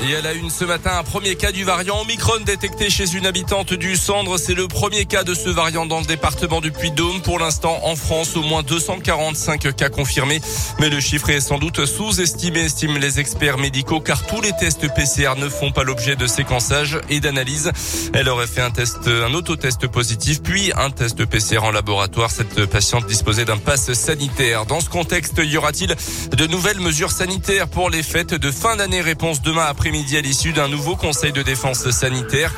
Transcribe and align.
Et 0.00 0.12
elle 0.12 0.28
a 0.28 0.32
une 0.32 0.48
ce 0.48 0.64
matin 0.64 0.92
un 0.96 1.02
premier 1.02 1.34
cas 1.34 1.50
du 1.50 1.64
variant 1.64 2.00
Omicron 2.02 2.38
détecté 2.46 2.88
chez 2.88 3.16
une 3.16 3.26
habitante 3.26 3.74
du 3.74 3.96
Cendre. 3.96 4.38
C'est 4.38 4.54
le 4.54 4.68
premier 4.68 5.06
cas 5.06 5.24
de 5.24 5.34
ce 5.34 5.48
variant 5.48 5.86
dans 5.86 5.98
le 5.98 6.06
département 6.06 6.60
du 6.60 6.70
Puy-de-Dôme. 6.70 7.20
Pour 7.22 7.40
l'instant, 7.40 7.80
en 7.82 7.96
France, 7.96 8.36
au 8.36 8.42
moins 8.42 8.62
245 8.62 9.74
cas 9.74 9.88
confirmés. 9.88 10.40
Mais 10.78 10.88
le 10.88 11.00
chiffre 11.00 11.30
est 11.30 11.40
sans 11.40 11.58
doute 11.58 11.84
sous-estimé, 11.84 12.60
estiment 12.60 12.96
les 12.96 13.18
experts 13.18 13.58
médicaux, 13.58 13.98
car 13.98 14.24
tous 14.24 14.40
les 14.40 14.52
tests 14.52 14.86
PCR 14.94 15.34
ne 15.36 15.48
font 15.48 15.72
pas 15.72 15.82
l'objet 15.82 16.14
de 16.14 16.28
séquençage 16.28 17.00
et 17.10 17.18
d'analyse. 17.18 17.72
Elle 18.14 18.28
aurait 18.28 18.46
fait 18.46 18.62
un 18.62 18.70
test, 18.70 19.08
un 19.08 19.34
autotest 19.34 19.88
positif, 19.88 20.42
puis 20.42 20.70
un 20.76 20.90
test 20.90 21.24
PCR 21.24 21.64
en 21.64 21.72
laboratoire. 21.72 22.30
Cette 22.30 22.66
patiente 22.66 23.06
disposait 23.08 23.44
d'un 23.44 23.58
pass 23.58 23.92
sanitaire. 23.94 24.64
Dans 24.64 24.80
ce 24.80 24.90
contexte, 24.90 25.40
y 25.44 25.56
aura-t-il 25.56 25.96
de 26.30 26.46
nouvelles 26.46 26.80
mesures 26.80 27.10
sanitaires 27.10 27.66
pour 27.66 27.90
les 27.90 28.04
fêtes 28.04 28.34
de 28.34 28.52
fin 28.52 28.76
d'année? 28.76 29.00
Réponse 29.00 29.42
demain 29.42 29.66
après 29.68 29.87
midi 29.90 30.16
à 30.16 30.20
l'issue 30.20 30.52
d'un 30.52 30.68
nouveau 30.68 30.96
conseil 30.96 31.32
de 31.32 31.42
défense 31.42 31.90
sanitaire. 31.90 32.52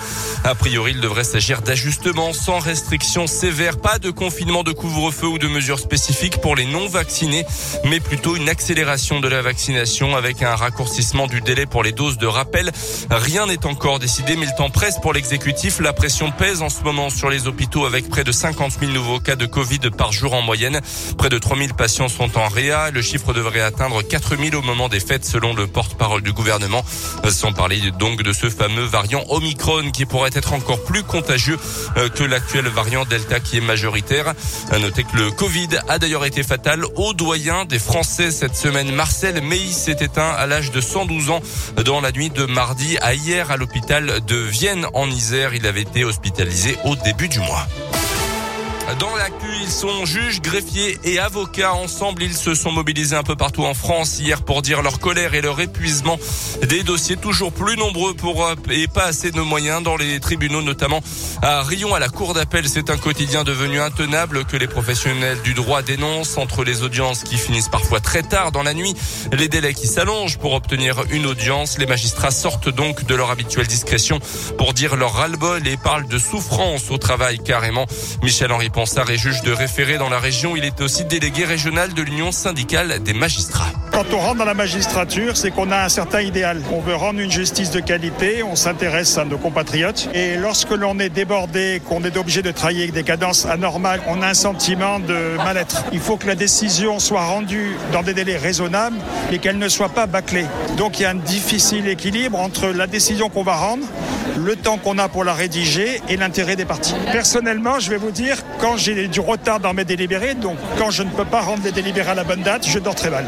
A 0.45 0.55
priori, 0.55 0.93
il 0.93 1.01
devrait 1.01 1.25
s'agir 1.25 1.63
d'ajustements 1.63 2.33
sans 2.33 2.59
restrictions 2.59 3.27
sévères, 3.27 3.79
pas 3.79 3.99
de 3.99 4.11
confinement 4.11 4.63
de 4.63 4.73
couvre-feu 4.73 5.27
ou 5.27 5.39
de 5.39 5.49
mesures 5.49 5.79
spécifiques 5.79 6.39
pour 6.39 6.57
les 6.57 6.65
non 6.65 6.89
vaccinés, 6.89 7.45
mais 7.85 8.01
plutôt 8.01 8.37
une 8.37 8.49
accélération 8.49 9.21
de 9.21 9.29
la 9.29 9.43
vaccination 9.43 10.17
avec 10.17 10.43
un 10.43 10.55
raccourcissement 10.55 11.27
du 11.27 11.41
délai 11.41 11.67
pour 11.67 11.83
les 11.83 11.93
doses 11.93 12.19
de 12.19 12.27
rappel. 12.27 12.71
Rien 13.11 13.47
n'est 13.47 13.67
encore 13.67 13.99
décidé, 13.99 14.37
mais 14.37 14.47
le 14.47 14.57
temps 14.57 14.71
presse 14.71 14.99
pour 15.01 15.13
l'exécutif. 15.13 15.81
La 15.81 15.93
pression 15.93 16.31
pèse 16.31 16.63
en 16.63 16.69
ce 16.69 16.83
moment 16.83 17.11
sur 17.11 17.31
les 17.31 17.47
hôpitaux 17.47 17.85
avec 17.85 18.09
près 18.09 18.25
de 18.25 18.33
50 18.33 18.73
000 18.81 18.93
nouveaux 18.93 19.21
cas 19.21 19.37
de 19.37 19.47
Covid 19.47 19.91
par 19.97 20.13
jour 20.13 20.35
en 20.35 20.43
moyenne. 20.43 20.81
Près 21.19 21.29
de 21.29 21.39
3 21.39 21.57
000 21.57 21.75
patients 21.75 22.09
sont 22.09 22.39
en 22.39 22.49
réa. 22.49 22.91
Le 22.91 23.03
chiffre 23.03 23.33
devrait 23.33 23.61
atteindre 23.61 24.03
4 24.03 24.37
000 24.37 24.57
au 24.57 24.63
moment 24.63 24.89
des 24.89 25.01
fêtes 25.01 25.25
selon 25.25 25.55
le 25.55 25.67
porte-parole 25.67 26.23
du 26.23 26.33
gouvernement. 26.33 26.85
Sans 27.29 27.53
parler 27.53 27.81
donc 27.93 28.23
de 28.23 28.33
ce 28.33 28.51
fameux 28.51 28.85
variant 28.85 29.25
Omicron 29.29 29.91
qui 29.93 30.05
pourrait 30.05 30.31
être 30.35 30.53
encore 30.53 30.83
plus 30.83 31.05
contagieux 31.05 31.59
euh, 31.97 32.09
que 32.09 32.25
l'actuel 32.25 32.67
variant 32.67 33.05
Delta 33.05 33.39
qui 33.39 33.59
est 33.59 33.61
majoritaire. 33.61 34.35
À 34.71 34.77
que 34.79 35.17
le 35.17 35.31
Covid 35.31 35.69
a 35.89 35.99
d'ailleurs 35.99 36.25
été 36.25 36.43
fatal 36.43 36.85
au 36.97 37.15
doyen 37.15 37.65
des 37.65 37.79
Français 37.79 38.31
cette 38.31 38.57
semaine. 38.57 38.93
Marcel 38.93 39.43
Meis 39.43 39.71
s'est 39.71 39.99
éteint 40.01 40.31
à 40.31 40.47
l'âge 40.47 40.71
de 40.73 40.81
112 40.81 41.31
ans 41.31 41.41
dans 41.85 42.01
la 42.01 42.11
nuit 42.11 42.31
de 42.31 42.47
mardi 42.47 42.99
à 42.99 43.15
hier 43.15 43.51
à 43.51 43.57
l'hôpital 43.57 44.25
de 44.27 44.37
Vienne 44.37 44.87
en 44.95 45.09
Isère. 45.09 45.55
Il 45.55 45.67
avait 45.67 45.83
été 45.83 46.05
hospitalisé 46.05 46.77
au 46.85 46.97
début 46.97 47.29
du 47.29 47.39
mois. 47.39 47.67
Dans 48.99 49.15
l'actu, 49.15 49.47
ils 49.63 49.71
sont 49.71 50.05
juges, 50.05 50.41
greffiers 50.41 50.99
et 51.05 51.19
avocats. 51.19 51.73
Ensemble, 51.75 52.23
ils 52.23 52.37
se 52.37 52.55
sont 52.55 52.73
mobilisés 52.73 53.15
un 53.15 53.23
peu 53.23 53.37
partout 53.37 53.65
en 53.65 53.75
France 53.75 54.19
hier 54.19 54.43
pour 54.43 54.63
dire 54.63 54.83
leur 54.83 54.99
colère 54.99 55.35
et 55.35 55.41
leur 55.41 55.61
épuisement. 55.61 56.19
Des 56.69 56.83
dossiers 56.83 57.17
toujours 57.17 57.53
plus 57.53 57.77
nombreux 57.77 58.15
pour 58.15 58.49
et 58.71 58.89
pas 58.89 59.05
assez 59.05 59.31
de 59.31 59.41
moyens 59.41 59.83
dans 59.83 59.97
les 59.97 60.19
tribunaux, 60.19 60.63
notamment 60.63 61.01
à 61.41 61.63
Rion, 61.63 61.95
à 61.95 62.01
la 62.01 62.09
cour 62.09 62.35
d'appel. 62.35 62.69
C'est 62.69 62.91
un 62.91 62.97
quotidien 62.97 63.45
devenu 63.45 63.81
intenable 63.81 64.45
que 64.45 64.57
les 64.57 64.67
professionnels 64.67 65.41
du 65.43 65.55
droit 65.55 65.83
dénoncent 65.83 66.37
entre 66.37 66.65
les 66.65 66.83
audiences 66.83 67.23
qui 67.23 67.37
finissent 67.37 67.69
parfois 67.69 68.01
très 68.01 68.23
tard 68.23 68.51
dans 68.51 68.63
la 68.63 68.75
nuit, 68.75 68.95
les 69.33 69.49
délais 69.49 69.75
qui 69.75 69.87
s'allongent 69.87 70.39
pour 70.39 70.55
obtenir 70.55 71.05
une 71.11 71.27
audience. 71.27 71.79
Les 71.79 71.87
magistrats 71.87 72.33
sortent 72.33 72.71
donc 72.71 73.05
de 73.05 73.15
leur 73.15 73.31
habituelle 73.31 73.67
discrétion 73.67 74.19
pour 74.59 74.75
dire 74.75 74.97
leur 74.97 75.15
ras-le-bol 75.15 75.67
et 75.69 75.77
parlent 75.77 76.09
de 76.09 76.19
souffrance 76.19 76.91
au 76.91 76.99
travail 76.99 77.39
carrément. 77.39 77.87
Michel-Henri 78.23 78.71
Ponsard 78.81 79.11
est 79.11 79.19
juge 79.19 79.43
de 79.43 79.53
référé 79.53 79.99
dans 79.99 80.09
la 80.09 80.19
région. 80.19 80.57
Il 80.57 80.65
est 80.65 80.81
aussi 80.81 81.05
délégué 81.05 81.45
régional 81.45 81.93
de 81.93 82.01
l'Union 82.01 82.33
syndicale 82.33 83.03
des 83.03 83.13
magistrats. 83.13 83.71
Quand 83.93 84.15
on 84.15 84.19
rentre 84.19 84.37
dans 84.37 84.45
la 84.45 84.55
magistrature, 84.55 85.37
c'est 85.37 85.51
qu'on 85.51 85.71
a 85.73 85.85
un 85.85 85.89
certain 85.89 86.21
idéal. 86.21 86.61
On 86.73 86.81
veut 86.81 86.95
rendre 86.95 87.21
une 87.21 87.31
justice 87.31 87.71
de 87.71 87.81
qualité, 87.81 88.43
on 88.43 88.55
s'intéresse 88.55 89.19
à 89.19 89.25
nos 89.25 89.37
compatriotes. 89.37 90.09
Et 90.15 90.37
lorsque 90.37 90.71
l'on 90.71 90.99
est 90.99 91.09
débordé, 91.09 91.83
qu'on 91.89 92.03
est 92.05 92.17
obligé 92.17 92.43
de 92.43 92.51
travailler 92.51 92.85
avec 92.85 92.95
des 92.95 93.03
cadences 93.03 93.47
anormales, 93.47 94.01
on 94.07 94.23
a 94.23 94.29
un 94.29 94.35
sentiment 94.35 95.01
de 95.01 95.37
mal-être. 95.37 95.85
Il 95.93 96.01
faut 96.01 96.17
que 96.17 96.27
la 96.27 96.35
décision 96.37 96.99
soit 96.99 97.25
rendue 97.25 97.77
dans 97.93 98.03
des 98.03 98.15
délais 98.15 98.37
raisonnables 98.37 98.97
et 99.33 99.39
qu'elle 99.39 99.59
ne 99.59 99.69
soit 99.69 99.89
pas 99.89 100.07
bâclée. 100.07 100.47
Donc 100.77 100.99
il 100.99 101.03
y 101.03 101.07
a 101.07 101.11
un 101.11 101.15
difficile 101.15 101.89
équilibre 101.89 102.39
entre 102.39 102.69
la 102.69 102.87
décision 102.87 103.29
qu'on 103.29 103.43
va 103.43 103.57
rendre, 103.57 103.85
le 104.39 104.57
temps 104.57 104.79
qu'on 104.79 104.99
a 104.99 105.09
pour 105.09 105.25
la 105.25 105.35
rédiger 105.35 106.01
et 106.09 106.17
l'intérêt 106.17 106.57
des 106.57 106.65
parties. 106.65 106.95
Personnellement, 107.13 107.81
je 107.81 107.91
vais 107.91 107.97
vous 107.97 108.13
dire, 108.13 108.39
quand 108.61 108.77
j'ai 108.77 109.09
du 109.09 109.21
retard 109.21 109.61
dans 109.61 109.75
mes 109.75 109.85
délibérés, 109.85 110.35
donc 110.35 110.57
quand 110.79 110.91
je 110.91 111.03
ne 111.03 111.11
peux 111.11 111.25
pas 111.25 111.41
rendre 111.41 111.63
les 111.65 111.73
délibérés 111.73 112.11
à 112.11 112.15
la 112.15 112.25
bonne 112.25 112.43
date, 112.43 112.67
je 112.67 112.79
dors 112.79 112.95
très 112.95 113.11
mal. 113.11 113.27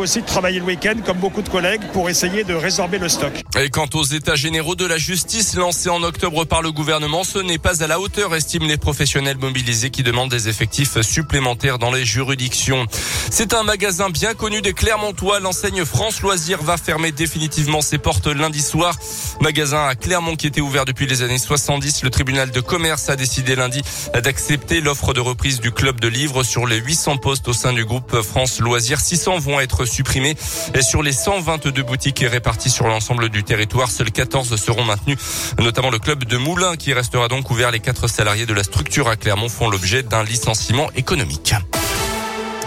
Aussi 0.00 0.20
de 0.20 0.26
travailler 0.26 0.60
le 0.60 0.66
week-end, 0.66 0.94
comme 1.04 1.18
beaucoup 1.18 1.42
de 1.42 1.48
collègues, 1.48 1.82
pour 1.92 2.08
essayer 2.08 2.44
de 2.44 2.54
résorber 2.54 2.98
le 2.98 3.08
stock. 3.08 3.32
Et 3.58 3.70
quant 3.70 3.88
aux 3.94 4.04
états 4.04 4.36
généraux 4.36 4.74
de 4.74 4.84
la 4.84 4.98
justice 4.98 5.54
lancés 5.54 5.88
en 5.88 6.02
octobre 6.02 6.44
par 6.44 6.62
le 6.62 6.72
gouvernement, 6.72 7.24
ce 7.24 7.38
n'est 7.38 7.58
pas 7.58 7.82
à 7.82 7.86
la 7.86 7.98
hauteur, 7.98 8.34
estiment 8.34 8.66
les 8.66 8.76
professionnels 8.76 9.38
mobilisés 9.38 9.90
qui 9.90 10.02
demandent 10.02 10.30
des 10.30 10.48
effectifs 10.48 11.00
supplémentaires 11.00 11.78
dans 11.78 11.90
les 11.90 12.04
juridictions. 12.04 12.86
C'est 13.30 13.54
un 13.54 13.62
magasin 13.62 14.10
bien 14.10 14.34
connu 14.34 14.60
des 14.62 14.72
Clermontois. 14.72 15.40
L'enseigne 15.40 15.84
France 15.84 16.20
Loisirs 16.20 16.62
va 16.62 16.76
fermer 16.76 17.12
définitivement 17.12 17.80
ses 17.80 17.98
portes 17.98 18.26
lundi 18.26 18.60
soir. 18.60 18.96
Magasin 19.40 19.86
à 19.86 19.94
Clermont 19.94 20.36
qui 20.36 20.46
était 20.46 20.60
ouvert 20.60 20.84
depuis 20.84 21.06
les 21.06 21.22
années 21.22 21.38
70. 21.38 22.02
Le 22.02 22.10
tribunal 22.10 22.50
de 22.50 22.60
commerce 22.60 23.08
a 23.08 23.16
décidé 23.16 23.56
lundi 23.56 23.82
d'accepter 24.14 24.80
l'offre 24.80 25.14
de 25.14 25.20
reprise 25.20 25.60
du 25.60 25.72
club 25.72 26.00
de 26.00 26.08
livres 26.08 26.42
sur 26.42 26.66
les 26.66 26.76
800 26.76 27.16
postes 27.18 27.48
au 27.48 27.52
sein 27.52 27.72
du 27.72 27.84
groupe 27.84 28.20
France 28.22 28.60
Loisirs. 28.60 29.00
600 29.00 29.38
vont 29.38 29.60
être 29.60 29.85
supprimés 29.86 30.36
et 30.74 30.82
sur 30.82 31.02
les 31.02 31.12
122 31.12 31.82
boutiques 31.82 32.24
réparties 32.26 32.70
sur 32.70 32.86
l'ensemble 32.86 33.28
du 33.28 33.44
territoire, 33.44 33.90
seuls 33.90 34.10
14 34.10 34.56
seront 34.56 34.84
maintenus, 34.84 35.18
notamment 35.58 35.90
le 35.90 35.98
club 35.98 36.24
de 36.24 36.36
Moulins 36.36 36.76
qui 36.76 36.92
restera 36.92 37.28
donc 37.28 37.50
ouvert. 37.50 37.70
Les 37.70 37.80
quatre 37.80 38.08
salariés 38.08 38.46
de 38.46 38.54
la 38.54 38.64
structure 38.64 39.08
à 39.08 39.16
Clermont 39.16 39.48
font 39.48 39.68
l'objet 39.68 40.02
d'un 40.02 40.24
licenciement 40.24 40.90
économique. 40.94 41.54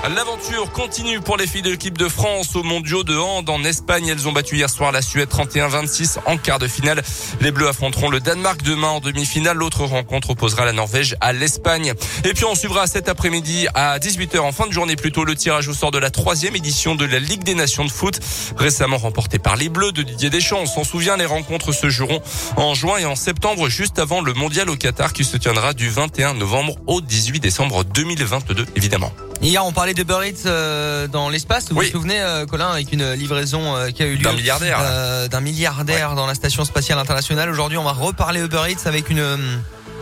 L'aventure 0.07 0.71
continue 0.71 1.19
pour 1.19 1.37
les 1.37 1.45
filles 1.45 1.61
de 1.61 1.69
l'équipe 1.69 1.97
de 1.97 2.07
France 2.07 2.55
au 2.55 2.63
mondiaux 2.63 3.03
de 3.03 3.15
hand 3.15 3.47
en 3.49 3.63
Espagne. 3.63 4.07
Elles 4.07 4.27
ont 4.27 4.31
battu 4.31 4.55
hier 4.55 4.69
soir 4.69 4.91
la 4.91 5.01
Suède 5.01 5.29
31-26 5.29 6.17
en 6.25 6.37
quart 6.37 6.57
de 6.57 6.67
finale. 6.67 7.03
Les 7.41 7.51
Bleus 7.51 7.67
affronteront 7.67 8.09
le 8.09 8.19
Danemark 8.19 8.63
demain 8.63 8.87
en 8.87 9.01
demi-finale. 9.01 9.57
L'autre 9.57 9.85
rencontre 9.85 10.31
opposera 10.31 10.65
la 10.65 10.71
Norvège 10.71 11.15
à 11.21 11.31
l'Espagne. 11.31 11.93
Et 12.23 12.33
puis 12.33 12.45
on 12.45 12.55
suivra 12.55 12.87
cet 12.87 13.07
après-midi 13.07 13.67
à 13.75 13.99
18h 13.99 14.39
en 14.39 14.51
fin 14.51 14.67
de 14.67 14.71
journée 14.71 14.95
plutôt 14.95 15.25
le 15.25 15.35
tirage 15.35 15.67
au 15.67 15.73
sort 15.73 15.91
de 15.91 15.99
la 15.99 16.09
troisième 16.09 16.55
édition 16.55 16.95
de 16.95 17.05
la 17.05 17.19
Ligue 17.19 17.43
des 17.43 17.55
Nations 17.55 17.85
de 17.85 17.91
foot 17.91 18.19
récemment 18.57 18.97
remportée 18.97 19.37
par 19.37 19.57
les 19.57 19.69
Bleus 19.69 19.91
de 19.91 20.01
Didier 20.01 20.29
Deschamps. 20.29 20.61
On 20.61 20.65
s'en 20.65 20.83
souvient, 20.85 21.17
les 21.17 21.25
rencontres 21.25 21.71
se 21.71 21.89
joueront 21.89 22.21
en 22.55 22.73
juin 22.73 22.97
et 22.97 23.05
en 23.05 23.15
septembre 23.15 23.69
juste 23.69 23.99
avant 23.99 24.21
le 24.21 24.33
mondial 24.33 24.69
au 24.69 24.75
Qatar 24.75 25.13
qui 25.13 25.23
se 25.23 25.37
tiendra 25.37 25.73
du 25.73 25.89
21 25.89 26.33
novembre 26.33 26.77
au 26.87 27.01
18 27.01 27.41
décembre 27.41 27.83
2022 27.83 28.65
évidemment. 28.75 29.11
Hier, 29.41 29.65
on 29.65 29.71
parlait 29.71 29.93
de 29.93 30.03
Eats 30.03 30.45
euh, 30.45 31.07
dans 31.07 31.29
l'espace. 31.29 31.69
Vous 31.69 31.75
vous 31.75 31.83
souvenez, 31.83 32.19
euh, 32.19 32.45
Colin, 32.45 32.71
avec 32.71 32.91
une 32.91 33.13
livraison 33.13 33.75
euh, 33.75 33.89
qui 33.89 34.03
a 34.03 34.05
eu 34.05 34.15
lieu 34.15 34.23
d'un 34.23 34.33
milliardaire, 34.33 34.79
euh, 34.81 35.27
d'un 35.29 35.39
milliardaire 35.39 36.15
dans 36.15 36.27
la 36.27 36.35
station 36.35 36.65
spatiale 36.65 36.99
internationale. 36.99 37.49
Aujourd'hui, 37.49 37.77
on 37.77 37.83
va 37.83 37.93
reparler 37.93 38.41
Uber 38.41 38.63
Eats 38.69 38.85
avec 38.85 39.09
une 39.09 39.23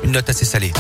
une 0.04 0.12
note 0.12 0.30
assez 0.30 0.46
salée. 0.46 0.74